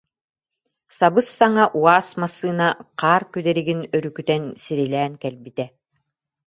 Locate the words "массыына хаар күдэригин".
2.21-3.81